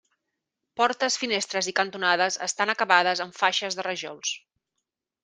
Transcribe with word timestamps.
Portes, 0.79 1.17
finestres 1.23 1.69
i 1.71 1.75
cantonades 1.79 2.37
estan 2.47 2.71
acabades 2.75 3.21
amb 3.27 3.37
faixes 3.43 3.79
de 3.81 3.87
rajols. 3.89 4.33